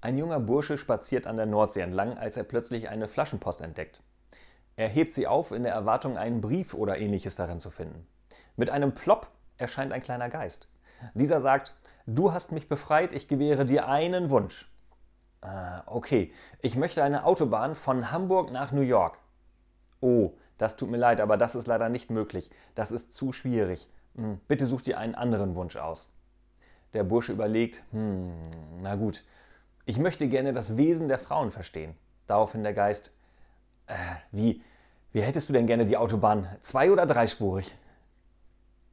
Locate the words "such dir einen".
24.66-25.16